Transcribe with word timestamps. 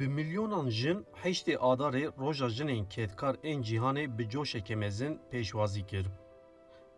Bi 0.00 0.08
milyonan 0.08 0.68
jin 0.68 1.06
heştê 1.22 1.54
adarê 1.56 2.04
roja 2.18 2.48
jinên 2.48 2.88
ketkar 2.88 3.34
ên 3.34 3.62
cîhanê 3.62 4.18
bi 4.18 4.28
coşeke 4.30 4.76
mezin 4.76 5.20
pêşwazî 5.30 5.86
kir. 5.86 6.06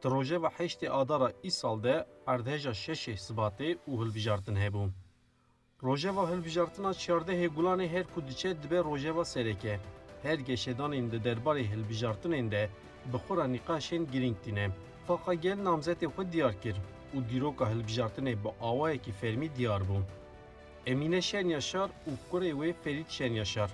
Di 0.02 0.10
rojeva 0.10 0.48
heştê 0.48 0.88
adara 0.88 1.32
îsal 1.42 1.82
de 1.82 2.06
erdhêja 2.26 2.74
şeşê 2.84 3.14
sibatê 3.26 3.70
û 3.90 3.92
hilbijartin 4.00 4.56
hebû. 4.56 4.88
Rojeva 5.82 6.30
hilbijartina 6.30 6.90
çardehê 6.90 7.48
gulanê 7.56 7.88
her 7.88 8.06
ku 8.14 8.28
diçe 8.28 8.62
dibe 8.62 8.78
rojeva 8.78 9.24
sereke. 9.24 9.80
Her 10.22 10.38
geşedanên 10.38 11.10
di 11.12 11.16
derbarê 11.16 11.64
hilbijartinên 11.72 12.50
de 12.50 12.70
bi 13.12 13.18
re 13.36 13.46
nîqaşên 13.54 14.10
girîng 14.12 14.36
tîne. 14.44 14.70
Faqa 15.06 15.34
gel 15.34 15.58
namzetê 15.58 16.06
xwe 16.06 16.32
diyar 16.32 16.60
kir 16.62 16.76
û 17.14 17.28
dîroka 17.28 17.64
hilbijartinê 17.72 18.44
bi 18.44 18.50
awayekî 18.60 19.12
fermî 19.12 19.56
diyar 19.56 19.80
bû. 19.80 19.98
Emine 20.86 21.22
Şenyaşar 21.22 21.88
û 21.88 22.12
kurê 22.30 22.50
wê 22.50 22.72
Ferîd 22.82 23.08
Şenyaşar. 23.08 23.70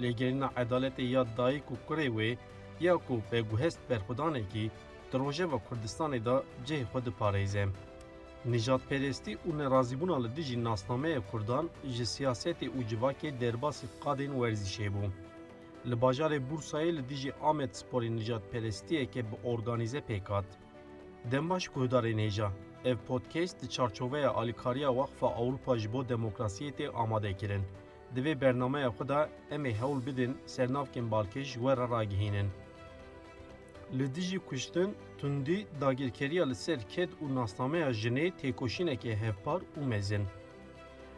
Lêgerîna 0.00 0.48
edaletê 0.62 1.02
ya 1.02 1.24
dayîk 1.36 1.64
û 1.64 1.76
kurê 1.88 2.08
wê 2.08 2.36
ya 2.80 2.96
ku 2.96 3.20
veguhest 3.32 3.78
berxwedanekî 3.90 4.70
di 5.12 5.18
Rojeva 5.18 5.58
Kurdistanê 5.68 6.24
da 6.24 6.42
cihê 6.66 6.84
xwe 6.90 7.00
diparêze. 7.06 7.68
Nijadperestî 8.44 9.32
û 9.46 9.48
nerazîbûna 9.58 10.24
li 10.24 10.36
dijî 10.36 10.64
nasnameya 10.64 11.20
Kurdan 11.30 11.70
ji 11.84 12.02
siyasetê 12.02 12.66
û 12.76 12.78
civakê 12.90 13.40
derbasî 13.40 13.86
qadên 14.04 14.32
werzîşê 14.40 14.88
bû. 14.94 15.04
Li 15.90 15.94
bajarê 15.94 16.40
Bursayê 16.48 16.96
li 16.96 17.08
dijî 17.08 17.32
Amed 17.42 17.70
Sporê 17.70 18.16
nijadperestiyeke 18.16 19.22
bi 19.30 19.36
organize 19.44 19.98
pêkat. 19.98 20.44
Dembaş 21.30 21.68
guhdarên 21.68 22.18
hêja, 22.18 22.50
ev 22.84 22.96
podcast 22.96 23.62
di 23.62 23.70
çarçoveya 23.70 24.30
alîkariya 24.30 24.88
Waxfa 24.88 25.26
Awropa 25.26 25.78
ji 25.78 25.92
bo 25.92 26.02
demokrasiyê 26.02 26.72
tê 26.72 26.88
amade 26.88 27.36
kirin. 27.36 27.62
Di 28.16 28.20
vê 28.20 28.40
bernameya 28.40 28.88
xwe 28.88 29.08
de 29.08 29.28
em 29.50 29.64
ê 29.64 29.72
hewl 29.72 30.06
bidin 30.06 30.36
sernavkên 30.46 31.10
balkê 31.10 31.42
ji 31.42 31.54
we 31.54 31.76
re 31.76 31.90
ragihînin. 31.90 32.48
Li 33.98 34.14
dijî 34.14 34.38
kuştin, 34.38 34.94
tundî 35.18 35.66
dagirkeriya 35.80 36.48
li 36.48 36.54
ser 36.54 36.80
ket 36.88 37.10
û 37.22 37.34
nasnameya 37.34 37.90
jinê 37.90 38.32
têkoşînekê 38.40 39.16
hevpar 39.16 39.60
û 39.78 39.84
mezin. 39.84 40.24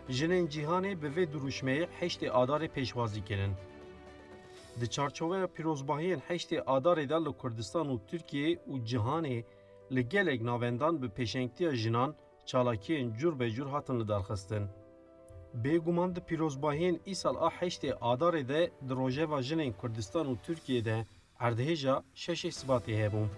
Jinên 0.08 0.48
cîhanê 0.48 1.02
bi 1.02 1.06
vê 1.06 1.32
duruşmeyê 1.32 1.86
heştê 2.00 2.28
adarê 2.28 2.68
pêşwazî 2.68 3.24
kirin. 3.24 3.52
Di 4.80 4.90
çarçoveya 4.90 5.46
pîrozbahiyên 5.46 6.20
heştê 6.28 6.58
adarê 6.58 7.08
de 7.08 7.24
li 7.24 7.32
Kurdistan 7.36 7.86
û 7.86 7.98
Tirkiye 8.06 8.56
û 8.56 8.84
cîhanê 8.84 9.44
li 9.94 10.08
gelek 10.08 10.40
navendan 10.42 11.02
bi 11.02 11.08
pêşengtiya 11.08 11.72
jinan 11.74 12.14
çalakiyên 12.46 13.16
cur 13.18 13.40
be 13.40 13.50
cur 13.50 13.66
hatin 13.66 14.00
li 14.00 14.08
darxistin. 14.08 14.64
Bêguman 15.64 16.16
di 16.16 16.20
pîrozbahiyên 16.20 17.00
îsal 17.06 17.36
a 17.36 17.48
heştê 17.48 17.90
adarê 17.92 18.48
de 18.48 18.70
di 18.88 18.94
rojeva 18.94 19.42
jinên 19.42 19.72
Kurdistan 19.72 20.26
û 20.26 20.36
Tirkiye'de 20.46 21.06
erdhêja 21.40 22.02
şeşê 22.14 22.50
sibatê 22.58 22.94
hebûn. 23.02 23.28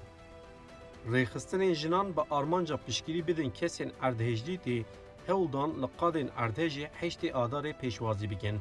Rêxistinên 1.12 1.74
jinan 1.74 2.16
bi 2.16 2.20
armanca 2.30 2.76
piştgirî 2.76 3.26
bidin 3.26 3.50
kesên 3.50 3.90
erdhêjdîtê 4.02 4.84
hewldan 5.26 5.70
li 5.82 5.88
qadên 6.00 6.28
erdhêjê 6.44 6.86
heştê 7.00 7.28
adarê 7.32 7.72
pêşwazî 7.80 8.30
bikin. 8.30 8.56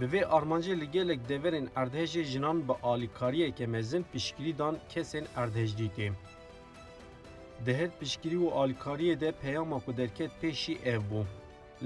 Bi 0.00 0.04
vê 0.04 0.22
armancê 0.24 0.80
li 0.80 0.90
gelek 0.90 1.20
deverên 1.28 1.68
erdhêjê 1.82 2.22
jinan 2.24 2.68
bi 2.68 2.72
alîkariyeke 2.82 3.66
mezin 3.66 4.04
piştgirî 4.12 4.58
dan 4.58 4.76
kesên 4.94 5.24
erdhêjdîtê. 5.36 6.12
Di 7.66 7.74
her 7.74 7.90
piştgirî 7.98 8.38
û 8.46 9.20
de 9.20 9.32
peyama 9.32 9.78
ku 9.84 9.96
derket 9.96 10.30
pêşî 10.42 10.74
ev 10.84 11.00
bû. 11.10 11.22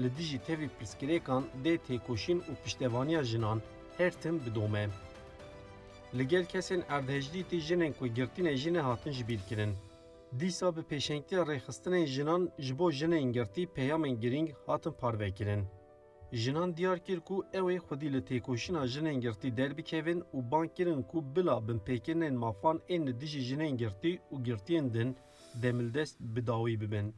Li 0.01 0.09
dijî 0.17 0.39
tevî 0.47 0.69
pirsgirêkan 0.77 1.43
dê 1.63 1.75
têkoşîn 1.87 2.39
û 2.49 2.51
piştevaniya 2.63 3.23
jinan 3.23 3.61
her 3.97 4.11
tim 4.21 4.35
bidome. 4.45 4.89
Li 6.17 6.27
gel 6.27 6.45
kesên 6.53 6.81
erdhêjdîtê 6.95 7.59
jinên 7.67 7.93
ku 7.97 8.07
girtînê 8.07 8.55
jî 8.55 8.73
nehatin 8.73 9.11
ji 9.11 9.27
bîr 9.27 9.41
kirin. 9.49 9.73
Dîsa 10.39 10.75
bi 10.75 10.81
pêşengtiya 10.91 11.41
rêxistinên 11.51 12.05
jinan 12.05 12.51
ji 12.59 12.79
bo 12.79 12.91
jinên 12.91 13.31
girtî 13.35 13.63
peyamên 13.75 14.15
girîng 14.21 14.49
hatin 14.65 14.91
parvekirin. 14.91 15.63
Jinan 16.31 16.77
diyar 16.77 16.99
kir 17.05 17.19
ku 17.19 17.45
ew 17.53 17.65
ê 17.75 17.77
xwedî 17.85 18.13
li 18.13 18.21
têkoşîna 18.29 18.83
jinên 18.93 19.17
girtî 19.21 19.57
derbikevin 19.57 20.23
û 20.35 20.51
bank 20.51 20.75
kirin 20.75 21.01
ku 21.09 21.35
bila 21.35 21.55
binpêkirinên 21.67 22.35
mafan 22.43 22.77
ên 22.93 23.01
li 23.07 23.13
dijî 23.21 23.41
jinên 23.49 23.77
girtî 23.81 24.19
û 24.31 24.43
girtiyên 24.47 24.93
din 24.93 25.15
bi 26.19 26.47
dawî 26.47 26.81
bibin. 26.81 27.15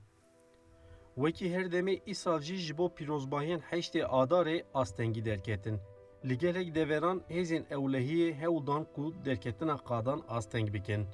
Wekî 1.15 1.53
her 1.55 1.65
demê 1.65 2.01
îsal 2.05 2.41
jî 2.41 2.57
ji 2.57 2.77
bo 2.77 2.85
pîrozbahiyên 2.97 3.61
heştê 3.71 4.01
adarê 4.03 4.63
astengî 4.73 5.25
derketin. 5.25 5.79
Li 6.25 6.37
gelek 6.37 6.75
deveran 6.75 7.21
hêzên 7.29 7.63
ewlehiyê 7.75 8.33
hewldan 8.33 8.83
ku 8.95 9.13
derketina 9.25 9.77
qadan 9.77 10.21
asteng 10.27 10.73
bikin. 10.73 11.05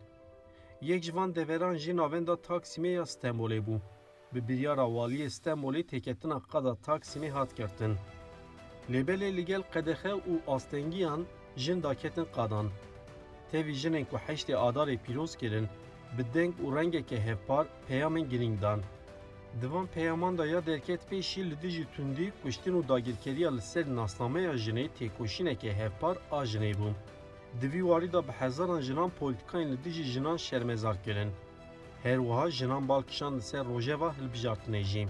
Yek 0.82 1.04
ji 1.04 1.14
deveran 1.36 1.76
jî 1.76 1.98
navenda 1.98 2.34
Taksimê 2.34 2.88
ya 2.88 3.02
Stenbolê 3.04 3.60
bû. 3.66 3.80
Bi 4.34 4.48
biryara 4.48 4.82
waliyê 4.82 5.30
Stenbolê 5.30 5.84
têketina 5.84 6.42
qada 6.52 6.74
Taksimê 6.88 7.30
hat 7.30 7.58
girtin. 7.58 7.96
Lêbelê 8.92 9.38
li 9.38 9.46
gel 9.46 9.64
qedexe 9.74 10.14
û 10.32 10.34
astengiyan 10.48 11.26
jin 11.56 11.84
daketin 11.84 12.26
qadan. 12.36 12.68
Tevî 13.52 13.74
jinên 13.82 14.06
ku 14.06 14.18
heştê 14.18 14.54
adarê 14.68 14.98
pîroz 14.98 15.36
kirin, 15.36 15.68
bi 16.18 16.24
deng 16.34 16.54
û 16.64 16.76
rengeke 16.76 17.20
hevpar 17.28 17.66
peyamên 17.88 18.30
girîng 18.30 18.62
dan. 18.62 18.80
Divan 19.62 19.88
peyaman 19.88 20.38
da 20.38 20.46
ya 20.46 20.66
derket 20.66 21.02
pêşî 21.10 21.50
li 21.50 21.62
dijî 21.62 21.86
tundî 21.96 22.28
kuştin 22.44 22.74
û 22.80 22.88
dagirkeriya 22.88 23.56
li 23.56 23.62
ser 23.62 23.86
nasnameya 23.96 24.54
jinê 24.54 24.86
têkoşîneke 24.98 25.72
hevpar 25.82 26.18
a 26.32 26.44
jinê 26.52 26.74
bû. 26.80 26.90
Di 27.62 27.68
vî 27.74 27.82
warî 27.90 28.14
da 28.14 28.22
bi 28.28 28.34
jinan 28.88 29.12
polîtikayên 29.20 29.78
li 29.86 30.04
jinan 30.14 30.38
şermezar 30.38 31.04
kirin. 31.04 31.32
Her 32.04 32.18
wiha 32.18 32.52
jinan 32.52 32.88
balkişan 32.90 33.34
li 33.40 33.58
rojeva 33.70 34.16
hilbijartinê 34.18 34.84
jî. 34.84 35.08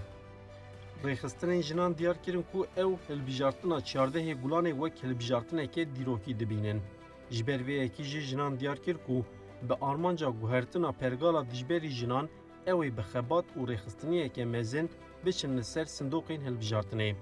Rêxistinên 1.04 1.62
jinan 1.62 1.98
diyar 1.98 2.22
kirin 2.22 2.44
ku 2.52 2.66
ew 2.76 2.92
hilbijartina 3.08 3.78
çardehê 3.78 4.34
gulanê 4.42 4.70
wek 4.70 5.02
hilbijartineke 5.02 5.96
dîrokî 5.96 6.40
dibînin. 6.40 6.82
Ji 7.30 7.46
ber 7.46 7.60
vê 7.60 7.72
yekî 7.82 8.04
jinan 8.04 8.60
diyar 8.60 8.76
kir 8.76 8.96
ku 9.06 9.24
bi 9.68 9.74
armanca 9.80 10.28
guhertina 10.40 10.92
pergala 10.92 11.50
dijberî 11.50 11.88
jinan 11.88 12.28
ew 12.66 12.78
ê 12.88 12.96
bi 12.96 13.02
xebat 13.12 13.46
û 13.58 13.60
rêxistiniyeke 13.70 14.44
mezin 14.44 14.90
biçin 15.24 15.58
li 15.58 15.64
ser 15.64 15.86
sindoqên 15.96 16.40
hilbijartinê. 16.46 17.14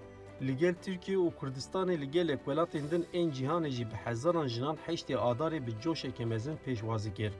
Li 0.47 0.57
gel 0.57 0.75
Tirkiye 0.75 1.19
û 1.19 1.29
Kurdistanê 1.39 2.01
li 2.01 2.11
gelek 2.11 2.41
welatên 2.47 2.91
din 2.91 3.05
ên 3.21 3.29
cîhanê 3.37 3.71
jî 3.77 3.85
bi 3.91 3.97
hezaran 4.05 4.47
jinan 4.47 4.77
heştê 4.87 5.15
adarê 5.15 5.67
bi 5.67 5.73
coşeke 5.83 6.25
mezin 6.25 6.57
pêşwazî 6.67 7.15
kir. 7.15 7.33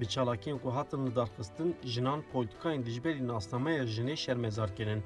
Bi 0.00 0.04
çalakiyên 0.04 0.58
ku 0.62 0.74
hatin 0.74 1.06
li 1.06 1.14
darxistin 1.16 1.76
jinan 1.84 2.20
polîtikayên 2.32 2.84
dijberî 2.86 3.28
nasnameya 3.28 3.84
jinê 3.84 4.16
şermezar 4.16 4.76
kirin. 4.76 5.02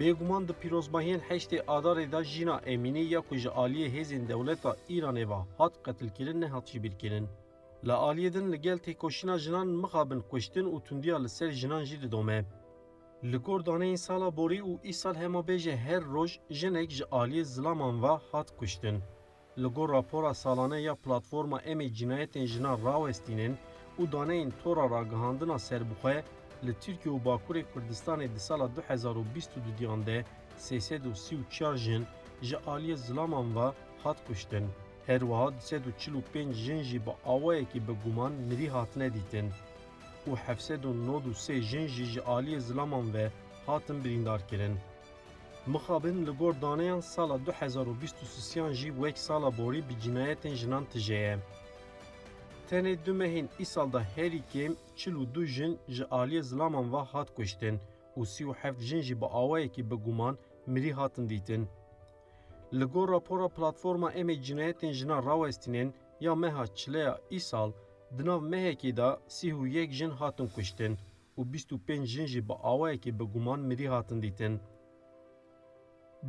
Bêguman 0.00 0.48
di 0.48 0.52
pîrozbahiyên 0.52 1.20
heştê 1.28 1.58
adarê 1.76 2.12
da 2.12 2.24
jîna 2.24 2.60
Emînî 2.66 3.04
ya 3.14 3.20
ku 3.20 3.36
ji 3.36 3.48
aliyê 3.48 3.88
hêzên 3.96 4.28
dewleta 4.28 4.76
Îranê 4.88 5.28
ve 5.28 5.40
hat 5.58 5.84
qetilkirin 5.84 6.40
nehat 6.40 6.66
jî 6.68 6.82
bîrkirin. 6.82 7.28
Li 7.86 7.92
aliyê 8.08 8.30
din 8.34 8.46
li 8.52 8.58
gel 8.66 8.78
têkoşîna 8.86 9.36
jinan 9.44 9.68
mixabin 9.82 10.20
kuştin 10.30 10.66
û 10.74 10.76
tundiya 10.86 11.18
li 11.24 11.28
ser 11.36 11.50
jinan 11.60 11.84
jî 11.88 11.96
didome. 12.02 12.40
Li 13.30 13.38
gor 13.46 13.60
daneyên 13.68 14.00
sala 14.06 14.28
borî 14.38 14.60
û 14.70 14.72
îsal 14.90 15.14
hemabêje 15.22 15.74
her 15.86 16.02
roj 16.14 16.30
jinek 16.60 16.90
ji 16.96 17.04
aliyê 17.20 17.44
zilaman 17.54 18.02
ve 18.02 18.14
hat 18.30 18.48
kuştin. 18.58 18.96
Li 19.62 19.68
gor 19.76 19.88
rapora 19.96 20.34
salane 20.34 20.78
ya 20.88 20.94
platforma 21.04 21.58
emê 21.72 21.86
cinayetên 21.98 22.46
jinan 22.52 22.76
rawestînin 22.86 23.54
û 24.00 24.02
daneyên 24.12 24.50
tora 24.62 24.86
ragihandina 24.94 25.58
serbixwe 25.58 26.24
li 26.66 26.72
Tirkiye 26.82 27.14
û 27.16 27.18
Bakurê 27.24 27.62
Kurdistanê 27.72 28.34
di 28.34 28.40
sala 28.40 28.68
2022 28.76 30.06
de 30.06 30.24
334 30.58 31.76
jin 31.76 32.02
ji 32.42 32.56
aliyê 32.56 32.96
zilaman 32.96 33.56
ve 33.56 33.68
hat 34.02 34.18
kuştin. 35.06 35.12
Her 35.12 35.20
wiha 35.20 35.50
245 35.60 36.56
jin 36.56 36.82
jî 36.82 37.06
bi 37.06 37.10
awayekî 37.26 37.88
bi 37.88 37.92
guman 38.04 38.32
mirî 38.32 38.68
hatine 38.68 39.14
dîtin 39.14 39.50
û 40.26 40.36
793 40.48 41.60
jin 41.62 41.86
jî 41.86 42.04
ji 42.04 42.20
aliyê 42.20 42.60
zilaman 42.60 43.14
ve 43.14 43.30
hatin 43.66 44.04
birîndar 44.04 44.48
kirin. 44.48 44.78
Mixabin 45.66 46.26
li 46.26 46.30
gor 46.30 46.54
daneyan 46.62 47.00
sala 47.00 47.38
2023 47.38 48.74
jî 48.74 48.88
wek 48.88 49.18
sala 49.18 49.58
borî 49.58 49.82
bi 49.88 49.94
cinayetên 50.00 50.54
jinan 50.54 50.84
tijeye. 50.84 51.38
Tenê 52.70 53.06
du 53.06 53.12
mehên 53.14 53.48
îsal 53.58 53.92
da 53.92 54.02
herî 54.02 54.42
kêm 54.52 54.76
çil 54.96 55.14
û 55.14 55.34
du 55.34 55.46
jin 55.46 55.78
ji 55.88 56.02
aliyê 56.02 56.42
zilaman 56.42 56.92
ve 56.92 56.96
hat 56.96 57.34
kuştin 57.34 57.80
û 58.16 58.26
sî 58.26 58.44
û 58.44 58.54
heft 58.54 58.80
jin 58.80 59.00
jî 59.00 59.20
bi 59.20 59.26
awayekî 59.26 59.90
bi 59.90 59.94
guman 59.94 60.38
mirî 60.66 60.92
hatin 60.92 61.28
dîtin. 61.28 61.68
Emê 62.72 64.42
cinayetên 64.42 64.92
jinan 64.92 65.26
rawestînin 65.26 65.94
ya 66.20 66.34
meha 66.34 66.66
çileya 66.66 67.18
îsal 67.30 67.72
di 68.18 68.26
nav 68.26 68.40
mehekê 68.42 68.96
da 68.96 69.20
sî 69.28 69.48
û 69.52 69.68
yek 69.68 69.92
jin 69.92 70.10
hatin 70.10 70.46
kuştin 70.46 70.98
û 71.38 71.52
bîst 71.52 71.72
û 71.72 71.76
pênc 71.86 72.04
jin 72.06 72.26
jî 72.26 72.48
bi 72.48 72.52
awayekî 72.52 73.18
bi 73.18 73.24
guman 73.24 73.60
mirî 73.60 73.88
hatin 73.88 74.22
dîtin. 74.22 74.60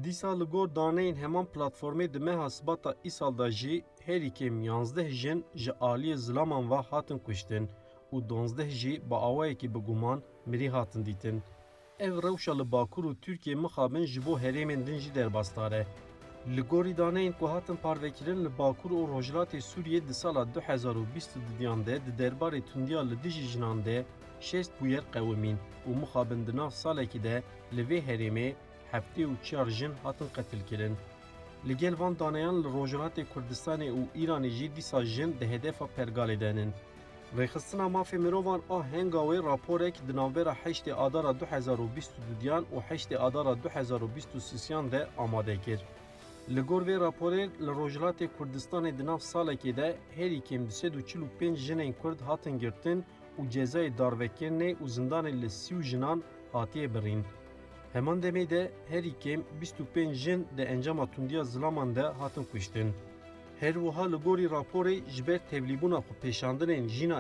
Dîsa 0.04 0.40
li 0.40 0.44
gor 0.44 0.68
daneyên 0.76 1.16
heman 1.16 1.46
platformê 1.46 2.14
di 2.14 2.20
meha 2.20 2.50
sibata 2.50 2.96
îsal 3.04 3.38
da 3.38 3.52
jî 3.52 3.84
herî 4.06 4.30
kêm 4.38 4.56
yanzdeh 4.70 5.10
jin 5.10 5.46
ji 5.56 5.72
aliyê 5.72 6.16
zilaman 6.16 6.72
ve 6.72 6.76
hatin 6.90 7.20
kuştin 7.20 7.70
û 8.14 8.30
donzdeh 8.30 8.70
jî 8.70 9.10
bi 9.10 9.16
awayekî 9.16 9.74
biguman 9.76 10.24
mirî 10.46 10.70
hatin 10.70 11.06
dîtin. 11.06 11.44
Ev 12.00 12.24
rewşa 12.24 12.58
li 12.58 12.72
Bakur 12.72 13.04
û 13.04 13.22
Tirkiye 13.22 13.56
mixabin 13.56 14.06
ji 14.06 14.26
bo 14.26 14.40
herêmên 14.40 14.88
din 14.88 14.98
jî 14.98 15.16
derbastar 15.16 15.72
e. 15.72 15.88
Li 16.46 16.62
gorî 16.62 16.98
daneyên 16.98 17.34
ku 17.40 17.46
hatin 17.50 17.76
parvekirin 17.76 18.46
li 18.46 18.52
Bakur 18.60 18.92
û 18.92 19.02
Rojhilatê 19.14 19.60
Sûriyê 19.72 20.08
di 20.08 20.14
sala 20.14 20.46
2022 20.56 21.86
de 21.86 22.06
di 22.06 22.24
derbarê 22.24 22.62
tundiya 22.62 23.02
li 23.02 23.24
dijî 23.24 23.42
jinan 23.42 23.86
de 23.86 24.06
şest 24.40 24.72
bûyer 24.82 25.04
qewimîn 25.14 25.58
û 25.88 25.90
mixabin 26.00 26.48
di 26.48 26.58
nav 26.58 26.70
salekî 26.70 27.24
de 27.24 27.44
li 27.76 27.82
vê 27.82 28.00
herêmê 28.08 28.54
heftê 28.92 29.24
û 29.26 29.34
çar 29.44 29.68
jin 29.70 29.94
hatin 30.04 30.28
qetilkirin. 30.36 30.96
Li 31.68 31.78
gel 31.78 32.00
van 32.00 32.20
daneyan 32.20 32.64
li 32.64 32.68
Rojhilatê 32.68 33.24
Kurdistanê 33.34 33.90
û 34.00 34.02
Îranê 34.22 34.50
jî 34.50 34.76
dîsa 34.76 35.06
jin 35.06 35.36
di 35.40 35.46
hedefa 35.50 35.86
pergalê 35.98 36.40
denin. 36.40 36.74
Rêxistina 37.38 37.88
mafê 37.96 38.18
mirovan 38.18 38.62
a 38.70 38.84
henga 38.92 39.18
wê 39.18 39.44
raporek 39.44 39.96
di 40.08 40.16
navbera 40.16 40.54
heştê 40.64 40.94
adara 40.94 41.32
2022yan 41.32 42.64
û 42.76 42.78
heştê 42.90 43.18
adara 43.18 43.50
2023yan 43.50 44.92
de 44.92 45.08
amade 45.18 45.58
kir. 45.58 45.80
Li 46.56 46.62
gor 46.62 46.82
vê 46.88 46.96
raporê 47.00 47.44
li 47.66 47.72
Rojhilatê 47.80 48.28
Kurdistanê 48.38 48.98
di 48.98 49.06
nav 49.06 49.20
salekê 49.20 49.76
de 49.76 49.98
herî 50.16 50.42
kêm 50.42 50.68
245 50.68 51.60
jinên 51.60 51.94
Kurd 52.02 52.20
hatin 52.22 52.60
girtin 52.60 53.04
û 53.40 53.50
cezayê 53.50 53.98
darvekirinê 53.98 54.76
û 54.84 54.88
zindanê 54.88 55.42
li 55.42 55.50
sî 55.50 55.76
û 55.76 55.82
jinan 55.82 56.24
hatiye 56.54 56.94
birîn. 56.94 57.24
Heman 57.94 58.22
demê 58.22 58.50
de 58.50 58.72
herî 58.90 59.14
kêm 59.20 59.42
25 59.62 60.14
jin 60.14 60.48
di 60.58 60.62
encama 60.62 61.12
tundiya 61.12 61.44
zilaman 61.44 61.96
de. 61.96 62.06
Her 63.60 63.76
wiha 63.76 64.06
li 64.12 64.18
gorî 64.26 64.48
raporê 64.56 64.96
ji 65.14 65.22
ber 65.28 65.40
tevlîbûna 65.52 66.00
xwe 66.06 66.16
pêşandinên 66.24 66.86
jîna 66.98 67.20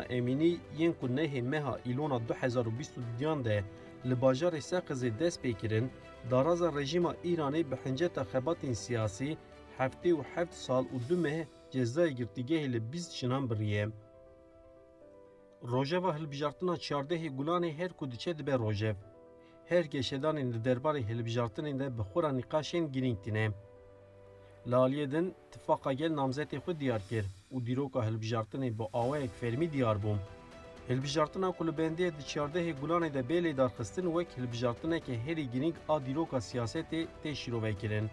ku 0.99 1.07
nehê 1.17 1.41
meha 1.41 1.75
îlona 1.85 2.17
2022yan 2.17 3.45
de 3.45 3.63
li 4.05 4.15
bajarê 4.23 4.61
Seqizê 4.69 5.19
dest 5.19 5.43
pê 5.43 5.53
kirin, 5.53 5.91
daraza 6.31 6.69
rejîma 6.75 7.13
Îranê 7.31 7.71
bi 7.71 7.75
hinceta 7.85 8.23
xebatên 8.31 8.73
siyasî 8.73 9.37
heftê 9.77 10.11
û 10.19 10.21
heft 10.35 10.53
sal 10.53 10.83
û 10.95 11.09
du 11.09 11.17
meh 11.17 11.45
cezayê 11.73 12.11
girtîgehê 12.19 12.73
li 12.73 12.91
bîst 12.91 13.11
jinan 13.19 13.49
biriye. 13.49 13.87
Rojeva 15.71 16.17
hilbijartina 16.17 16.75
çardehê 16.75 17.29
Gulanê 17.37 17.71
her 17.79 17.91
ku 17.97 18.11
diçe 18.11 18.37
dibe 18.37 18.55
rojev. 18.63 18.95
Her 19.65 19.85
geşedanên 19.85 20.53
li 20.53 20.57
derbarê 20.67 21.01
hilbijartinên 21.09 21.79
de 21.79 21.97
bi 21.97 22.01
xura 22.01 22.29
nîqaşên 22.29 22.91
girîng 22.91 23.17
aliyê 24.75 25.11
din 25.11 25.35
tifaka 25.51 25.93
gel 25.93 26.11
namzetê 26.11 26.57
xwe 26.63 26.79
diyar 26.79 27.01
kir 27.09 27.25
û 27.53 27.65
dîroka 27.65 28.01
hilbijartinê 28.07 28.79
bi 28.79 28.85
awayek 28.93 29.31
fermî 29.39 29.71
diyar 29.71 29.95
bûm. 30.03 30.17
Hilbijartina 30.89 31.51
ku 31.51 31.67
li 31.67 31.71
bendiyê 31.71 32.11
di 32.17 32.23
çardehê 32.31 32.73
Gulanê 32.81 33.13
de 33.13 33.19
bêlê 33.19 33.57
darxistin 33.57 34.07
wek 34.15 34.27
hilbijartineke 34.37 35.19
herî 35.25 35.51
girîng 35.51 35.75
a 35.89 36.05
dîroka 36.05 36.37
siyasetê 36.37 37.07
tê 37.23 37.35
şîrovekirin. 37.35 38.09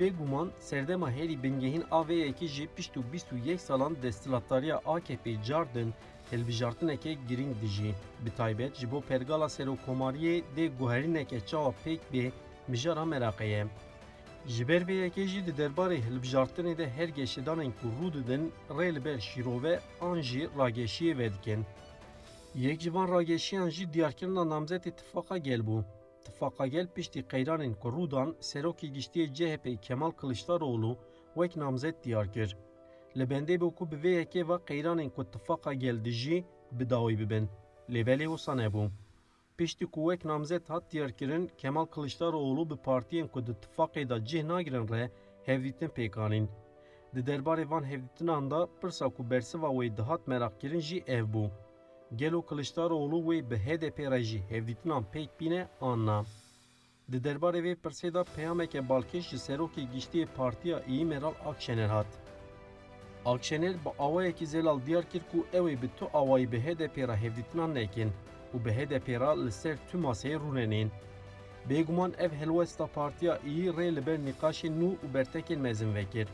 Bêguman 0.00 0.48
serdema 0.60 1.10
herî 1.10 1.42
bingehîn 1.42 1.84
avêyekî 1.98 2.46
jî 2.46 2.68
pişt 2.76 2.96
û 2.96 3.02
bîst 3.12 3.32
û 3.32 3.36
yek 3.48 3.60
salan 3.60 3.96
destilatdariya 4.02 4.76
AKP 4.94 5.42
cardin 5.46 5.94
hilbijartineke 6.32 7.12
girîng 7.28 7.54
dijî. 7.62 7.94
Bi 8.24 8.30
taybet 8.36 8.74
ji 8.76 8.90
bo 8.90 9.00
pergala 9.00 9.46
serokomariyê 9.46 10.42
dê 10.56 10.78
guherîneke 10.78 11.46
çawa 11.46 11.74
pêk 11.84 12.00
bê 12.12 12.30
mijara 12.68 13.02
Meraqeyê. 13.02 13.66
Ji 14.46 14.68
ber 14.68 14.82
vê 14.88 14.94
yekê 15.04 15.26
jî 15.26 15.46
di 15.46 15.52
derbarê 15.60 15.98
hilbijartinê 16.06 16.78
de 16.78 16.88
her 16.90 17.08
geşedanên 17.08 17.72
ku 17.78 17.86
rû 17.98 18.12
didin 18.14 18.52
rê 18.70 18.94
li 18.94 19.04
ber 19.04 19.18
şîrove 19.18 19.80
an 20.00 20.20
jî 20.20 20.42
rageşiyê 20.58 21.18
vedikin. 21.18 21.64
Yek 22.54 22.80
ji 22.80 22.94
van 22.94 23.08
rageşiyan 23.14 23.68
jî 23.68 23.92
diyarkirina 23.92 24.40
namzetê 24.40 24.90
tifaka 24.96 25.38
gel 25.38 25.60
bû. 25.60 25.84
Tifaka 26.24 26.66
gel 26.66 26.86
piştî 26.94 27.20
qeyranên 27.32 27.74
ku 27.74 27.88
rûdan 27.88 28.34
serokê 28.40 28.86
giştiyê 28.96 29.26
CHP 29.34 29.82
Kemal 29.82 30.10
Kılıçdaroğlu 30.10 30.98
wek 31.34 31.56
namzet 31.56 32.04
diyar 32.04 32.32
kir. 32.32 32.56
Li 33.16 33.22
bendê 33.22 33.56
bû 33.60 33.74
ku 33.74 33.90
bi 33.90 33.96
vê 33.96 34.12
yekê 34.22 34.48
ve 34.48 34.56
qeyranên 34.68 35.10
ku 35.10 35.30
tifaka 35.30 35.72
gel 35.72 36.04
dijî 36.04 36.44
bi 36.72 36.90
dawî 36.90 37.18
bibin. 37.18 37.48
Lêvelê 37.90 38.26
wisa. 38.32 38.52
Piştî 39.56 39.86
ku 39.86 40.00
wek 40.08 40.24
namzet 40.24 40.70
hat 40.70 40.84
diyarkirin 40.90 41.50
Kemal 41.58 41.84
Kılıçdaroğlu 41.84 42.70
bi 42.70 42.74
partiyên 42.74 43.28
ku 43.28 43.46
di 43.46 43.52
tifaqê 43.62 44.08
da 44.08 44.24
cih 44.24 44.44
nagirin 44.44 44.88
re 44.88 45.10
hevdîtin 45.46 45.88
pêkanîn. 45.88 46.46
Di 47.14 47.20
derbarê 47.20 47.70
van 47.70 47.84
hevdîtinan 47.90 48.50
da 48.50 48.68
pirsa 48.80 49.08
ku 49.08 49.30
bersiva 49.30 49.68
wê 49.68 49.96
dihat 49.96 50.26
merakkirin 50.26 50.80
jî 50.80 51.04
ev 51.06 51.24
bû. 51.24 51.50
Gelo 52.16 52.42
Kılıçdaroğlu 52.42 53.18
wê 53.28 53.50
bi 53.50 53.56
HDP 53.56 53.98
re 54.10 54.22
jî 54.22 54.40
hevdîtinan 54.48 55.04
pêk 55.12 55.28
bîne 55.40 55.68
an 55.80 56.06
na. 56.06 56.24
Di 57.12 57.16
derbarê 57.16 57.62
vê 57.66 57.74
pirsê 57.76 58.14
da 58.14 58.24
peyameke 58.24 58.78
balkêş 58.78 59.22
ji 59.30 59.36
serokê 59.36 59.92
giştiyê 59.92 60.26
Partiya 60.36 60.82
İyi 60.88 61.04
Meral 61.04 61.34
Akşener 61.46 61.88
hat. 61.88 62.06
Akşener 63.24 63.74
bi 63.84 63.90
awayekî 63.98 64.46
zelal 64.46 64.86
diyar 64.86 65.04
kir 65.10 65.22
ku 65.32 65.38
ew 65.52 65.72
ê 65.72 65.82
bi 65.82 65.88
tu 65.96 66.06
awayî 66.14 66.52
bi 66.52 66.60
HDP 66.60 66.96
re 66.98 67.16
hevdîtinan 67.16 67.74
nekin 67.74 68.12
û 68.54 68.64
bi 68.64 68.70
re 68.70 69.44
li 69.44 69.52
ser 69.52 69.76
tu 69.88 69.98
maseyê 69.98 70.36
rûnenên. 70.36 70.88
Bêguman 71.70 72.12
ev 72.18 72.30
helwesta 72.30 72.86
Partiya 72.86 73.38
İyî 73.46 73.70
rê 73.70 73.96
li 73.96 74.06
ber 74.06 74.18
nîqaşên 74.18 74.74
nû 74.80 74.90
û 75.04 75.14
bertekên 75.14 75.58
mezin 75.58 75.94
vekir. 75.94 76.28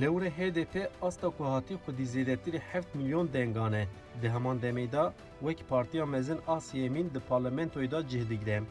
Lewre 0.00 0.30
HDP 0.30 0.74
asta 1.02 1.28
ku 1.30 1.44
hatî 1.44 1.74
xwedî 1.74 2.06
zêdetirî 2.14 2.60
7 2.74 2.86
milyon 2.94 3.32
dengane. 3.32 3.88
Di 4.22 4.28
heman 4.28 4.58
demê 4.58 4.92
da 4.92 5.14
wek 5.40 5.68
Partiya 5.68 6.06
Mezin 6.06 6.38
a 6.46 6.56
Sêmîn 6.56 7.14
di 7.14 7.18
parlamentoyê 7.30 7.90
da 7.90 8.08
cih 8.08 8.30
digre. 8.30 8.62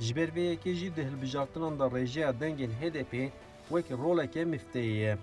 Ji 0.00 0.16
ber 0.16 0.28
vê 0.28 0.54
yekê 0.54 0.72
jî 0.74 0.96
di 0.96 1.04
hilbijartinan 1.04 1.78
da 1.78 1.86
rêjeya 1.86 2.40
dengên 2.40 2.70
HDP 2.70 3.32
wek 3.68 3.90
roleke 3.90 4.42
mifteyê 4.42 4.96
ye. 5.02 5.18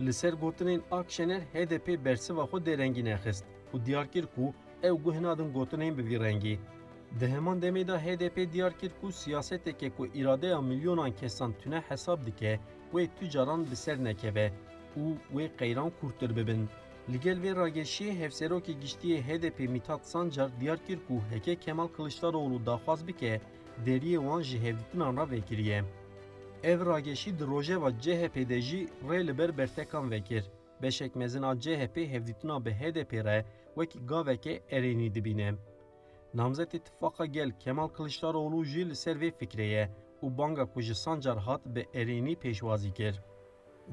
Li 0.00 0.12
ser 0.12 0.32
gotinên 0.32 0.80
Akşener 0.90 1.40
HDP 1.40 2.04
bersiva 2.04 2.44
xwe 2.44 2.66
derengî 2.66 3.04
nexist 3.04 3.44
û 3.74 3.84
diyar 3.86 4.06
kir 4.12 4.26
ku 4.26 4.54
ew 4.82 4.96
guh 5.04 5.20
nadin 5.20 5.52
gotinên 5.52 5.98
bi 5.98 6.02
vî 6.08 6.18
rengî. 6.20 6.58
Di 7.20 7.26
heman 7.28 7.60
demê 7.62 7.88
da 7.88 7.96
HDP 8.04 8.52
diyar 8.52 8.78
kir 8.78 8.92
ku 9.00 9.12
siyaseteke 9.12 9.90
ku 9.90 10.04
îradeya 10.04 10.60
milyonan 10.60 11.12
kesan 11.12 11.52
tune 11.52 11.80
hesab 11.88 12.26
dike 12.26 12.60
wê 12.92 13.08
tu 13.20 13.30
caran 13.30 13.70
bi 13.70 13.76
ser 13.76 14.04
nekeve 14.04 14.52
û 14.96 15.04
wê 15.34 15.56
qeyran 15.58 15.90
kurtir 16.00 16.36
bibin. 16.36 16.68
Li 17.12 17.20
gel 17.20 17.38
vê 17.44 17.52
rageşiyê 17.56 18.12
hevserokê 18.22 18.72
giştiyê 18.82 19.18
HDP 19.22 19.58
Mithat 19.70 20.06
Sancar 20.06 20.50
diyar 20.60 20.86
kir 20.86 20.98
ku 21.08 21.20
heke 21.30 21.56
Kemal 21.56 21.88
Kılıçdaroğlu 21.88 22.66
daxwaz 22.66 23.06
bike 23.06 23.40
deriyê 23.86 24.18
wan 24.26 24.42
ji 24.42 24.62
hevdîtinan 24.62 25.16
re 25.16 25.30
vekiriye. 25.30 25.84
Ev 26.62 26.86
rageşî 26.86 27.38
di 27.38 27.46
rojeva 27.46 27.90
CHP 28.00 28.36
de 28.48 28.60
jî 28.60 28.88
rê 29.08 29.26
li 29.26 29.38
ber 29.38 29.58
bertekan 29.58 30.10
vekir. 30.10 30.44
Beşek 30.82 31.16
mezina 31.16 31.60
CHP 31.60 31.96
hevdîtina 31.96 32.64
bi 32.64 32.70
HDP 32.70 33.12
re 33.12 33.44
erênî 33.76 35.14
dibîne. 35.14 35.54
Namzet 36.34 36.74
İttifaka 36.74 37.26
gel 37.26 37.50
Kemal 37.58 37.88
Kılıçdaroğlu 37.88 38.64
jî 38.64 38.90
li 38.90 38.96
ser 38.96 39.16
vê 39.16 39.30
fikrê 39.30 39.68
ye 39.76 39.90
û 40.22 40.38
banga 40.38 40.64
ku 40.72 40.80
ji 40.80 40.94
Sancar 40.94 41.38
hat 41.38 41.60
bi 41.66 41.80
erênî 41.94 42.36
pêşwazî 42.36 42.92
kir. 42.94 43.20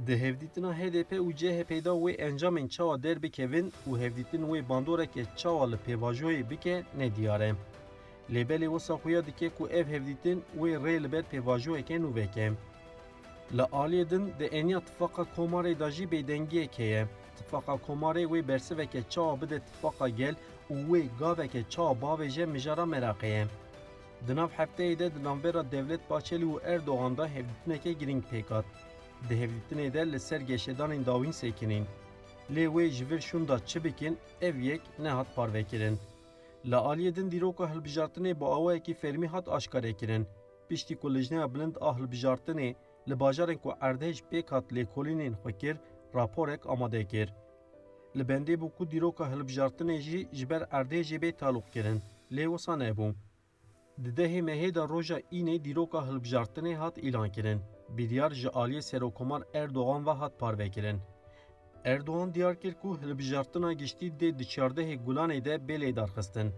Di 0.07 0.17
hevdîtina 0.17 0.79
HDP 0.79 1.11
û 1.11 1.35
CHP 1.35 1.85
da 1.85 1.89
wê 1.89 2.13
encamên 2.27 2.67
çawa 2.69 3.03
derbikevin 3.03 3.73
û 3.87 3.99
hevdîtin 3.99 4.43
wê 4.43 4.69
bandoreke 4.69 5.23
çawa 5.37 5.69
li 5.69 5.77
pêvajoyê 5.87 6.49
bike 6.49 6.83
nediyar 6.97 7.41
e. 7.41 7.53
Lêbelê 8.33 8.67
wisa 8.73 8.93
xuya 8.93 9.25
dike 9.25 9.49
ku 9.49 9.67
ev 9.67 9.87
hevdîtin 9.87 10.43
wê 10.59 10.71
rê 10.85 11.03
li 11.03 11.11
ber 11.11 11.23
pêvajoyeke 11.31 11.97
nû 12.03 12.15
veke. 12.15 12.51
Li 13.57 13.61
aliyê 13.61 14.09
din 14.09 14.33
di 14.39 14.43
eniya 14.43 14.79
tifaka 14.79 15.23
komarê 15.37 15.79
da 15.79 15.91
jî. 15.91 16.05
Tifaka 17.39 17.75
komarê 17.87 18.23
wê 18.31 18.47
bersiveke 18.47 19.03
çawa 19.09 19.41
bide 19.41 19.59
tifaka 19.59 20.09
gel 20.09 20.35
û 20.69 20.75
wê 20.89 21.01
gaveke 21.19 21.63
çawa 21.69 21.93
bavêje 22.01 22.45
mijara 22.45 22.83
Meraqê 22.83 23.25
ye. 23.25 23.47
Di 24.27 24.35
nav 24.35 24.49
hefteyê 24.49 24.99
de 24.99 25.15
di 25.15 25.23
navbera 25.23 25.71
Devlet 25.71 26.09
Bahçeli 26.09 26.45
û 26.45 26.61
Erdoğan 26.63 27.17
da 27.17 27.27
hevdîtineke 27.27 27.91
girîng 27.93 28.23
pêkat. 28.31 28.63
Di 29.29 29.33
hevdîtinê 29.41 29.93
de 29.93 30.11
li 30.11 30.19
ser 30.19 30.41
geşedanên 30.41 31.05
dawîn 31.05 31.31
sêkinîn. 31.31 31.83
Lê 32.55 32.65
wê 32.65 32.89
ji 32.89 33.09
vir 33.09 33.19
şûn 33.19 33.47
da 33.47 33.65
çi 33.65 33.83
bikin 33.83 34.17
ev 34.41 34.55
yek 34.57 34.81
nehat 34.99 35.35
parvekirin. 35.35 35.99
Li 36.65 36.75
aliyê 36.75 37.15
din 37.15 37.31
dîroka 37.31 37.65
hilbijartinê 37.73 38.39
bi 38.39 38.45
awayekî 38.45 38.93
fermî 38.93 39.27
hat 39.27 39.47
aşkarê 39.47 39.93
kirin. 39.97 40.27
Piştî 40.69 40.95
ku 40.95 41.13
lijneya 41.13 41.53
bilind 41.53 41.75
a 41.81 41.89
hilbijartinê 41.97 42.75
li 43.09 43.19
bajarên 43.19 43.57
ku 43.57 43.73
erdhej 43.81 44.17
pêk 44.31 44.49
hat 44.49 44.65
raporek 46.15 46.65
amade 46.65 47.07
kir. 47.07 47.33
Li 48.17 48.23
bendê 48.29 48.55
bû 48.61 48.67
ku 48.77 48.91
dîroka 48.91 49.25
hilbijartinê 49.31 49.97
jî 49.99 50.27
ji 50.37 50.49
ber 50.49 50.61
erdhejê 50.61 51.17
bê 51.23 51.31
talûq 51.41 51.67
kirin. 51.73 52.01
Lê 52.31 52.45
wisa 52.53 52.73
nebû. 52.73 53.13
Di 54.03 54.09
dehê 54.09 54.41
mehê 54.49 54.75
de 54.75 54.83
roja 54.93 55.19
înê 55.19 55.63
dîroka 55.63 55.99
hilbijartinê 56.07 56.73
hat 56.75 56.97
îlan 56.97 57.31
kirin. 57.31 57.59
Biryar 57.89 58.31
ji 58.31 58.47
aliyê 58.47 58.81
Serokkomar 58.81 59.43
Erdogan 59.53 60.05
ve 60.05 60.11
hat 60.11 60.39
parvekirin. 60.39 60.99
Erdogan 61.85 62.33
diyar 62.33 62.55
kir 62.59 62.73
ku 62.73 62.97
hilbijartina 63.01 63.73
giştî 63.73 64.05
dê 64.05 64.39
di 64.39 64.43
çardehê 64.43 65.05
Gulanê 65.05 65.45
de 65.45 65.55
belê 65.55 65.95
darxistin. 65.95 66.51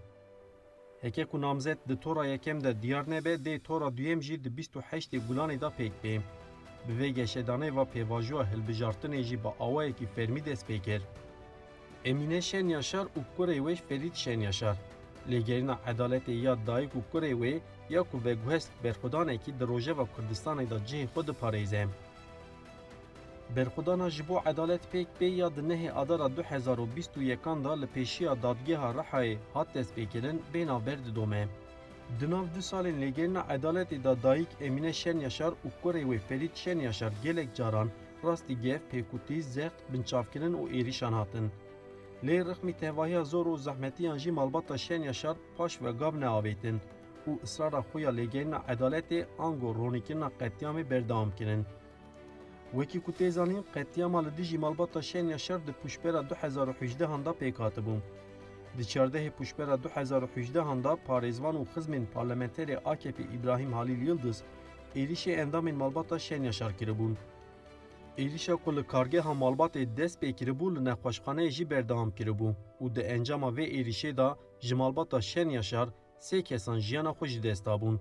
Heke 1.02 1.26
ku 1.26 1.42
namzet 1.42 1.90
di 1.90 2.00
tora 2.00 2.26
yekem 2.26 2.64
de 2.64 2.82
diyar 2.82 3.10
nebe 3.10 3.34
dê 3.34 3.60
tora 3.60 3.98
duyêm 3.98 4.22
jî 4.22 4.44
di 4.44 4.50
28 4.50 5.14
Gulanê 5.14 5.62
da 5.62 5.68
pêk 5.68 5.92
bê. 6.04 6.22
Bi 6.88 6.94
vê 7.00 7.10
geşedanê 7.20 7.70
ve 7.78 7.86
pêvajoya 7.94 8.46
hilbijartinê 8.52 9.22
jî 9.24 9.44
bi 9.44 9.52
awayekî 9.60 10.06
fermî 10.06 10.46
dest 10.46 10.70
pê 10.70 10.82
kir. 10.82 11.02
Emine 12.06 12.42
Şen 12.42 12.68
Yaşar 12.68 13.06
û 13.06 13.20
kurê 13.38 13.58
wê 13.58 13.76
Ferit 13.76 14.16
Şen 14.16 14.40
Yaşar. 14.40 14.78
Lêgerîna 15.30 15.76
edaletê 15.92 16.32
ya 16.32 16.58
dayîk 16.68 16.92
û 16.94 17.02
kurê 17.14 17.32
wê 17.32 17.60
ya 17.90 18.04
ku 18.04 18.26
veguhest 18.26 18.70
berxudanekî 18.84 19.60
di 19.60 19.68
Rojava 19.68 20.08
Kurdistanê 20.14 20.70
da 20.70 20.78
cihê 20.88 21.06
xwe 21.14 21.22
diparêze. 21.22 21.88
Berxudana 23.56 24.10
ji 24.10 24.28
bo 24.30 24.42
edalet 24.52 24.82
pêk 24.94 25.08
pê 25.20 25.26
ya 25.26 25.56
di 25.56 25.62
nehê 25.62 25.92
adara 25.92 26.30
2021 26.30 27.64
da 27.64 27.72
li 27.82 27.86
pêşiya 27.96 28.42
dadgeha 28.44 28.94
Rihayê 28.94 29.38
hat 29.54 29.76
destpêkirin 29.76 30.40
bê 30.54 30.68
navber 30.68 31.06
didome. 31.06 31.48
Di 32.20 32.30
nav 32.32 32.46
du 32.56 32.62
salên 32.62 32.98
lêgerîna 33.02 33.44
edaletê 33.56 34.04
da 34.04 34.24
dayîk 34.24 34.48
Emine 34.62 34.94
Şen 34.94 35.20
Yaşar 35.20 35.52
û 35.52 35.68
kurê 35.84 36.04
wê 36.04 36.20
Ferit 36.20 36.56
Şen 36.56 36.80
Yaşar 36.80 37.14
gelek 37.24 37.56
caran 37.56 37.90
rastî 38.24 38.62
gev 38.62 38.80
pêkutî 38.92 39.42
zext 39.42 39.80
binçavkirin 39.94 40.54
û 40.54 40.64
êrîşan 40.70 41.14
hatin. 41.14 41.52
Lê 42.24 42.50
rixmî 42.50 42.74
tevahiya 42.74 43.24
zor 43.24 43.46
û 43.46 43.58
zehmetiyan 43.58 44.18
jî 44.18 44.32
malbata 44.32 44.78
Şen 44.78 45.02
Yaşar 45.02 45.38
paş 45.58 45.82
ve 45.82 45.92
gav 45.92 46.14
neavêtin 46.24 46.78
û 47.28 47.32
ısrara 47.44 47.80
xwe 47.80 48.02
ya 48.02 48.12
lêgerîna 48.12 48.60
edaletê 48.74 49.26
ango 49.40 49.76
ronîkirina 49.76 50.30
qetyamê 50.40 50.90
berdewam 50.90 51.32
kirin. 51.38 51.66
Wekî 52.72 53.00
ku 53.06 53.12
tê 53.12 53.30
zanîn 53.30 53.64
qetyama 53.74 54.20
li 54.26 54.58
malbata 54.58 55.02
Şen 55.02 55.26
Yaşar 55.28 55.68
di 55.68 55.72
puşbera 55.72 56.22
2018 56.22 57.00
da 57.00 57.32
pêk 57.42 57.56
hatibû. 57.64 57.96
Di 58.78 58.82
çardehê 58.82 59.32
puşbera 59.32 59.78
2018 59.78 60.56
da 60.56 60.98
parêzvan 61.08 61.56
û 61.56 61.66
xizmên 61.74 62.06
parlamenterê 62.16 62.78
AKP 62.86 63.24
İbrahim 63.24 63.74
Halil 63.74 64.02
Yıldız 64.08 64.44
êrişê 64.96 65.32
endamên 65.32 65.76
malbata 65.76 66.20
Şen 66.20 66.44
Yaşar 66.44 66.78
kiribûn. 66.78 67.18
Êrişa 68.18 68.56
ku 68.56 68.76
li 68.76 68.88
kargeha 68.88 69.32
malbatê 69.32 69.98
dest 69.98 70.24
pê 70.24 70.34
kiribû 70.34 70.76
li 70.76 70.80
nexweşxaneyê 70.90 71.50
jî 71.50 71.70
berdewam 71.70 72.10
kiribû 72.10 72.54
û 72.82 72.96
di 72.96 73.00
encama 73.00 73.48
vê 73.48 73.66
êrişê 73.80 74.18
da 74.18 74.38
ji 74.60 74.76
Şen 75.22 75.50
Yaşar 75.50 75.90
sê 76.20 76.44
kesan 76.44 76.80
jiyana 76.80 77.10
xwe 77.10 77.28
ji 77.28 77.44
dest 77.44 77.66
dabûn. 77.66 78.00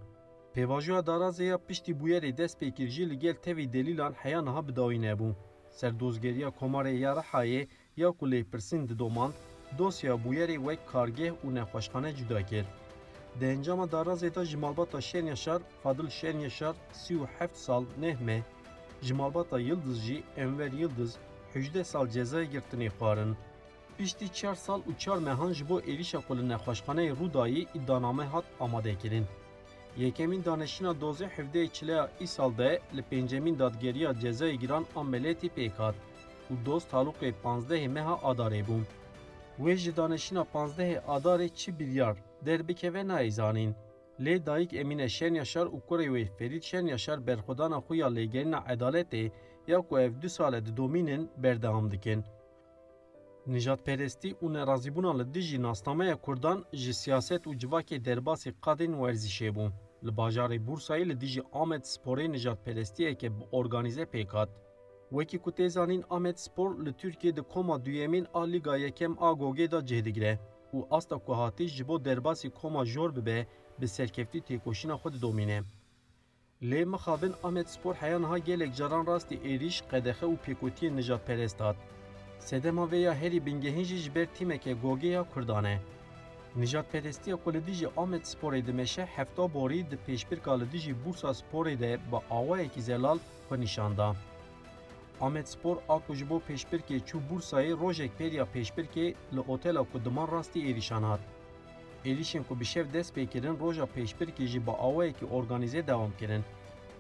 Pêvajoya 0.55 1.01
darazê 1.07 1.45
ya 1.45 1.59
piştî 1.59 1.93
bûyerê 1.93 2.37
dest 2.37 2.63
pê 2.63 2.75
kir 2.75 2.89
jî 2.89 3.11
li 3.11 3.19
gel 3.19 3.35
tevî 3.35 3.73
delîlan 3.73 4.13
heya 4.13 4.43
niha 4.43 4.69
bidawî 4.69 4.99
nebû. 5.01 5.35
Serdozgeriya 5.71 6.49
Komarê 6.49 6.95
ya 6.99 7.13
Rihayê 7.13 7.69
ya 7.97 8.11
ku 8.11 8.31
lêpirsîn 8.31 8.89
didomand, 8.89 9.33
dosya 9.79 10.15
bûyerê 10.15 10.57
wek 10.57 10.81
kargeh 10.93 11.33
û 11.45 11.55
nexweşxane 11.55 12.17
cuda 12.17 12.47
kir. 12.47 12.65
Di 13.41 13.45
encama 13.45 13.85
darazê 13.85 14.35
da 14.35 14.45
ji 14.45 14.57
malbata 14.57 15.01
Şen 15.01 15.27
Yaşar, 15.27 15.63
Fadil 15.83 16.11
Şen 16.11 16.39
Yaşar, 16.39 16.75
sî 16.93 17.15
û 17.15 17.27
heft 17.39 17.57
sal 17.57 17.85
nehme, 18.01 18.43
ji 19.03 19.15
malbata 19.15 19.59
Yıldız 19.61 20.03
jî 20.03 20.23
Enver 20.37 20.73
Yıldız 20.73 21.17
18 21.57 21.87
sal 21.87 22.07
cezayê 22.07 22.47
girtinê 22.53 22.87
xwarin. 22.87 23.37
Piştî 23.99 24.33
çar 24.33 24.55
sal 24.55 24.81
û 24.81 24.99
çar 24.99 25.19
mehan 25.19 25.53
ji 25.53 25.69
bo 25.69 25.81
êrişa 25.81 26.21
ku 26.27 26.39
li 26.39 26.49
nexweşxaneyê 26.49 27.13
Rûdayê 27.21 27.67
îddianame 27.79 28.25
hat 28.25 28.45
amadekirin. 28.61 29.27
Yekemîn 29.97 30.45
danişîna 30.45 30.91
dozê 30.91 31.29
hevdeyê 31.37 31.73
çileya 31.73 32.11
îsal 32.21 32.59
de 32.59 32.81
li 32.97 33.03
pêncemîn 33.11 33.59
dadgeriya 33.59 34.11
cezayê 34.11 34.55
giran 34.55 34.87
ameliyetî 34.97 35.49
pêk 35.49 35.75
hat 35.77 35.95
û 36.51 36.67
doz 36.67 36.85
taluqê 36.93 37.33
15 37.45 37.87
meha 37.87 38.15
adarê. 38.15 38.63
Wê 39.65 39.77
ji 39.77 39.97
danişîna 39.97 40.47
15 40.55 40.97
adarê 40.97 41.49
çi 41.55 41.79
biryar 41.79 42.17
derbikeve 42.47 43.01
nayê 43.01 43.31
zanîn. 43.31 43.75
Lê 44.21 44.47
dayîk 44.47 44.73
Emîne 44.75 45.09
Şen 45.09 45.35
Yaşar 45.35 45.67
û 45.67 45.81
kurê 45.89 46.07
wê 46.15 46.25
Ferit 46.37 46.65
Şen 46.65 46.87
Yaşar 46.87 47.27
berxwedana 47.27 47.79
xwe 47.79 47.97
ya 47.97 48.07
lêgerîna 48.07 48.61
edaletê 48.75 49.33
ya 49.67 49.81
ku 49.81 49.99
ev 49.99 50.13
du 50.23 50.29
sale 50.29 50.67
di 50.67 50.77
domînin 50.77 51.31
berdewam 51.37 51.91
dikin. 51.91 52.25
Nijadperestî 53.47 54.31
û 54.43 54.47
nerazîbûna 54.57 55.13
li 55.19 55.35
dijî 55.35 55.63
nasnameya 55.63 56.17
Kurdan 56.17 56.65
ji 56.73 56.95
siyaset 56.95 57.43
û 57.47 57.59
civakê 57.59 58.05
derbasî 58.05 58.51
qadên 58.65 58.93
werzîşê 59.03 59.51
bû. 59.57 59.67
Li 60.07 60.11
bajarê 60.21 60.59
Bursayê 60.67 61.09
li 61.09 61.21
dijî 61.21 61.43
Amed 61.53 61.83
Sporê 61.83 62.33
nijadperestiyeke 62.33 63.29
bi 63.37 63.45
organize 63.53 64.03
pêk 64.03 64.29
hat. 64.29 64.51
وکی 65.13 65.39
کوتیزانین 65.39 66.05
آمد 66.09 66.37
سپور 66.37 66.71
ل 66.87 66.91
ترکیه 67.03 67.33
د 67.37 67.41
کوما 67.53 67.77
دویمین 67.87 68.27
آ 68.41 68.45
لیگا 68.45 68.75
یکم 68.77 69.13
آ 69.29 69.35
گوگی 69.35 69.67
دا 69.73 69.81
جه 69.81 70.01
دیگره 70.01 70.39
و 70.75 70.79
آستا 70.97 71.19
کوهاتی 71.19 71.67
جبو 71.67 71.99
درباسی 71.99 72.49
کوما 72.59 72.85
جور 72.85 73.11
ببه 73.11 73.47
به 73.79 73.87
سرکفتی 73.87 74.41
تیکوشینا 74.41 74.97
خود 74.97 75.21
دومینه 75.21 75.65
لی 76.63 76.85
مخابن 76.85 77.35
آمد 77.43 77.67
سپور 77.67 77.95
حیان 77.95 78.25
ها 78.25 78.39
گلک 78.39 78.73
جاران 78.75 79.07
راستی 79.07 79.41
ایریش 79.43 79.83
قدخه 79.83 80.27
و 80.27 80.37
پیکوتی 80.37 80.91
نجات 80.91 81.25
پرستاد 81.25 81.77
سده 82.39 82.71
ویا 82.73 83.13
هری 83.15 83.41
بینگهینجی 83.41 84.09
بر 84.09 84.25
تیمه 84.25 84.59
که 84.59 84.75
گوگی 84.75 85.09
یا 85.09 85.25
کردانه 85.35 85.81
نجات 86.57 86.87
پرستی 86.93 87.33
اکولدیجی 87.33 87.87
آمد 87.87 88.25
سپوری 88.25 88.63
دمشه 88.63 89.05
هفتا 89.17 89.47
بوری 89.47 89.83
د 89.83 89.95
پیشبر 90.07 90.37
کالدیجی 90.37 90.93
بورسا 90.93 91.33
سپوری 91.33 91.77
ده 91.77 91.97
با 92.11 92.23
آوائی 92.29 92.69
که 92.69 92.81
زلال 92.81 93.19
خونشانده 93.49 94.30
Amed 95.21 95.47
Spor 95.47 95.83
a 95.89 95.99
ku 95.99 96.15
ji 96.15 96.25
bo 96.31 96.41
pêşbirkê 96.49 97.01
çû 97.09 97.19
Bursayê 97.29 97.81
rojek 97.81 98.11
pêriya 98.19 98.47
pêşbirkê 98.55 99.15
li 99.35 99.41
otela 99.41 99.83
ku 99.83 100.05
diman 100.05 100.29
rastî 100.33 100.61
êrîşan 100.61 101.03
hat. 101.03 101.21
Êrişên 102.05 102.45
ku 102.45 102.61
bi 102.61 102.65
şev 102.65 102.93
dest 102.93 103.17
pê 103.17 103.27
kirin 103.27 103.59
roja 103.59 103.85
pêşbirkê 103.97 104.47
jî 104.47 104.67
bi 104.67 104.71
awayekî 104.71 105.27
organize 105.27 105.87
dewam 105.87 106.11
kirin. 106.19 106.45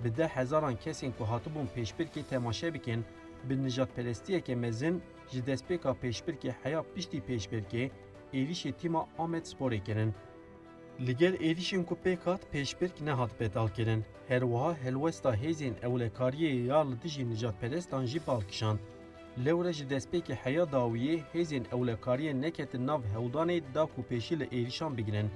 Bi 0.05 0.17
deh 0.17 0.29
hezaran 0.29 0.77
kesên 0.77 1.13
ku 1.19 1.25
hatibûn 1.25 1.67
pêşbirkê 1.77 2.23
temaşe 2.31 2.75
bikin, 2.75 3.05
bi 3.45 3.65
nijadperestiyeke 3.65 4.55
mezin 4.55 5.03
ji 5.33 5.41
destpêka 5.41 5.95
pêşbirkê 6.03 6.53
heya 6.63 6.83
piştî 6.95 7.19
pêşbirkê 7.29 7.91
êrişê 8.35 8.73
tîma 8.73 9.07
Amed 9.19 9.45
Sporê 9.45 9.85
kirin. 9.85 10.15
Li 11.07 11.17
gel 11.17 11.35
êrişên 11.35 11.85
ku 11.85 11.95
pêk 12.05 12.21
hat 12.25 12.41
pêşbirk 12.53 13.01
nehat 13.01 13.41
betalkirin. 13.41 14.05
Her 14.29 14.41
wiha 14.41 14.75
helwesta 14.85 15.35
hêzên 15.37 15.75
ewlekariyê 15.83 16.67
ya 16.67 16.81
li 16.91 17.03
dijî 17.03 17.31
nijadperestan 17.31 18.05
jî 18.07 18.27
balkişand. 18.27 18.79
Lewre 19.45 19.73
ji 19.73 19.85
destpêkê 19.85 20.35
heya 20.35 20.65
dawiyê 20.65 21.21
hêzên 21.33 21.65
ewlekariyê 21.65 22.41
neketin 22.41 22.87
nav 22.87 23.01
hewdanê 23.15 23.75
da 23.75 23.87
ku 23.87 24.03
pêşî 24.11 24.41
li 24.41 24.45
êrişan 24.45 24.97
bigirin. 24.97 25.31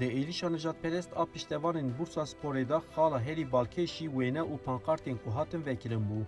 Di 0.00 0.04
êrişa 0.04 0.52
nijadperest 0.52 1.10
a 1.16 1.24
piştevanên 1.24 1.98
Bursa 1.98 2.20
Sporê 2.20 2.68
da 2.68 2.82
xala 2.94 3.20
herî 3.20 3.44
balkêşî 3.52 4.06
wêne 4.16 4.42
û 4.52 4.54
pankartên 4.66 5.16
ku 5.24 5.34
hatin 5.34 5.66
vekirin 5.66 6.00
bû. 6.00 6.20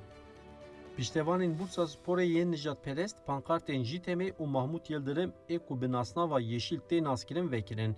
Piştevanên 0.96 1.58
Bursa 1.58 1.82
Sporê 1.82 2.24
yên 2.24 2.52
nijadperest 2.52 3.16
pankartên 3.26 3.80
Jîtemê 3.90 4.32
û 4.32 4.46
Mahmut 4.46 4.90
Yıldırım 4.90 5.32
ê 5.48 5.58
ku 5.58 5.80
bi 5.80 5.92
nasnava 5.92 6.40
Yeşil 6.40 6.80
tê 6.90 7.04
naskirin 7.04 7.52
vekirin. 7.52 7.96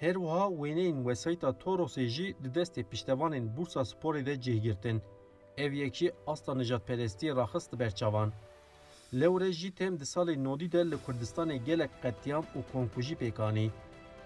Her 0.00 0.14
wiha 0.14 0.46
wêneyên 0.60 0.96
wesayta 1.06 1.50
Torosê 1.62 2.06
jî 2.06 2.34
di 2.42 2.48
destê 2.48 2.82
piştevanên 2.90 3.56
Bursa 3.56 3.80
Sporê 3.80 4.26
de 4.26 4.40
cihgirtin. 4.40 5.02
Ev 5.56 5.72
yekî 5.72 6.12
asta 6.26 6.52
nijadperestiyê 6.52 7.36
raxist 7.36 7.72
di 7.72 7.78
berçavan. 7.78 8.32
Lewre 9.14 9.52
jî 9.52 9.74
tem 9.74 10.00
di 10.00 10.04
salê 10.04 10.44
nodî 10.44 10.72
de 10.72 10.90
li 10.90 10.96
Kurdistanê 11.06 11.56
gelek 11.64 11.90
qetyam 12.02 12.44
û 12.56 12.60
konkujî 12.72 13.14
pêkanî. 13.14 13.70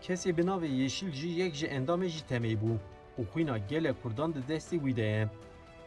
Kesê 0.02 0.36
bi 0.36 0.42
navê 0.42 0.66
Yeşil 0.66 1.12
jî 1.12 1.28
yek 1.28 1.54
ji 1.54 1.66
endamê 1.66 2.08
jî 2.08 2.22
temê 2.30 2.54
bû 2.62 2.72
û 3.18 3.22
xwîna 3.30 3.58
gelek 3.58 4.02
Kurdan 4.02 4.34
di 4.34 4.40
destê 4.48 4.76
wî 4.84 4.96
de 4.96 5.02
ye. 5.02 5.28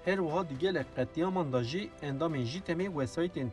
Her 0.05 0.17
wiha 0.17 0.49
di 0.49 0.57
gelek 0.59 0.95
qetyaman 0.95 1.53
da 1.53 1.63
jî 1.63 1.89
endamên 2.01 2.43
jî 2.43 2.59
temê 2.59 2.87
wesaytên 2.97 3.49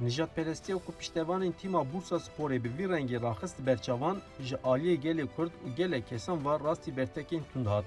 Nijadperestiya 0.00 0.78
ku 0.78 0.92
piştevanên 0.92 1.52
tîma 1.52 1.92
Bursa 1.92 2.16
Sporê 2.16 2.64
bi 2.64 2.70
vî 2.78 2.84
rengê 2.92 3.22
raxist 3.22 3.66
berçavan 3.66 4.18
ji 4.40 4.56
aliyê 4.56 4.96
gelê 5.04 5.26
Kurd 5.36 5.52
û 5.66 5.74
gelek 5.76 6.08
kesan 6.08 6.44
var 6.44 6.64
rastî 6.64 6.96
bertekên 6.96 7.42
tund 7.52 7.66
hat. 7.66 7.84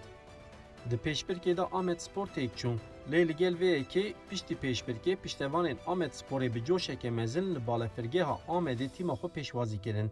Di 0.89 0.95
pêşbirkê 0.95 1.57
de 1.57 1.61
Amed 1.61 1.99
Spor 1.99 2.27
têk 2.27 2.49
çûn. 2.55 2.77
Lê 3.11 3.27
li 3.27 3.35
gel 3.35 3.53
vê 3.53 3.69
yekê 3.79 4.13
piştî 4.29 4.55
pêşbirkê 4.55 5.15
piştevanên 5.23 5.77
Amed 5.87 6.11
Sporê 6.11 6.55
bi 6.55 6.65
coşeke 6.65 7.09
mezin 7.09 7.55
li 7.55 7.67
balafirgeha 7.67 8.39
Amedê 8.47 8.89
tîma 8.89 9.13
xwe 9.13 9.27
pêşwazî 9.27 9.81
kirin. 9.81 10.11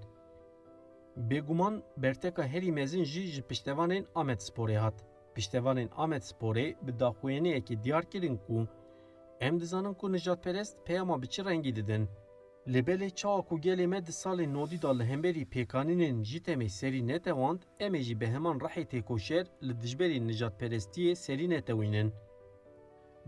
Bêguman 1.30 1.82
berteka 1.98 2.44
herî 2.44 2.72
mezin 2.72 3.04
jî 3.04 3.22
ji 3.22 3.42
piştevanên 3.42 4.06
Amed 4.16 4.40
Sporê 4.40 4.78
hat. 4.78 4.98
Piştevanên 5.36 5.90
Amed 5.98 6.22
Sporê 6.22 6.76
bi 6.88 6.92
daxuyeniyekê 7.00 7.84
diyar 7.84 8.06
kirin 8.12 8.38
ku 8.38 8.68
ام 9.44 9.58
دزانم 9.58 9.94
کو 9.94 10.08
نجات 10.08 10.42
پرست 10.42 10.76
پی 10.86 10.96
اما 10.98 11.20
چه 11.34 11.44
رنگی 11.44 11.72
دیدن 11.72 12.08
لبل 12.68 13.10
چا 13.10 13.42
کو 13.42 13.58
گل 13.58 13.86
مد 13.86 14.10
سال 14.10 14.46
نودی 14.46 14.78
دال 14.78 15.02
همبری 15.02 15.46
پیکانین 15.46 16.24
جیت 16.24 16.50
می 16.50 16.70
سری 16.70 17.02
نت 17.02 17.28
وند 17.28 17.66
ام 17.80 17.98
جی 17.98 18.16
بهمان 18.16 18.60
رحیت 18.60 19.00
کوشر 19.00 19.44
ل 19.62 19.74
دجبری 19.74 20.20
نجات 20.20 20.58
پرستی 20.58 21.16
سری 21.16 21.48
نت 21.48 21.70
وینن 21.70 22.12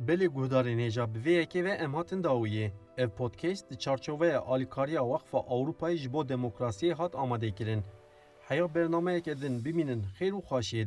بل 0.08 0.27
گودار 0.27 0.70
نجاب 0.70 1.10
وی 1.25 1.46
کی 1.46 1.62
و 1.62 1.75
ام 1.79 1.96
هاتن 1.96 2.22
داوی 2.22 2.72
ای 2.98 3.08
پودکیست 3.08 3.74
چارچوه 3.74 4.22
ای 4.22 4.36
آلکاریا 4.36 5.05
وقف 5.05 5.36
اوروپای 5.36 5.98
جبو 5.98 6.24
دموکراسی 6.24 6.89
هات 6.89 7.15
آماده 7.15 7.51
کرن. 7.51 7.84
حیاب 8.50 8.74
برنامه 8.74 9.12
ای 9.12 9.22
کردن 9.22 9.60
بیمینن 9.60 10.01
خیر 10.01 10.36
و 10.36 10.41
خاشیه 10.41 10.86